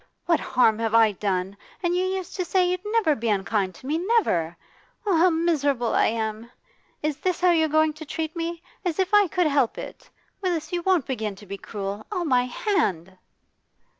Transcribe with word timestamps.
What 0.25 0.39
harm 0.39 0.79
have 0.79 0.95
I 0.95 1.11
done? 1.11 1.55
And 1.83 1.95
you 1.95 2.03
used 2.03 2.35
to 2.37 2.43
say 2.43 2.67
you'd 2.67 2.83
never 2.87 3.13
be 3.13 3.29
unkind 3.29 3.75
to 3.75 3.85
me, 3.85 3.99
never! 3.99 4.57
Oh, 5.05 5.15
how 5.15 5.29
miserable 5.29 5.93
I 5.93 6.07
am! 6.07 6.49
Is 7.03 7.17
this 7.17 7.39
how 7.41 7.51
you're 7.51 7.69
going 7.69 7.93
to 7.93 8.05
treat 8.05 8.35
me? 8.35 8.63
As 8.83 8.97
if 8.97 9.13
I 9.13 9.27
could 9.27 9.45
help 9.45 9.77
it! 9.77 10.09
Willis, 10.41 10.73
you 10.73 10.81
won't 10.81 11.05
begin 11.05 11.35
to 11.35 11.45
be 11.45 11.59
cruel? 11.59 12.07
Oh, 12.11 12.23
my 12.25 12.45
hand! 12.45 13.19